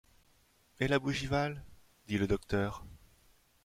Et 0.79 0.87
la 0.87 0.97
Bougival?... 0.97 1.63
dit 2.07 2.17
le 2.17 2.25
docteur. 2.25 2.83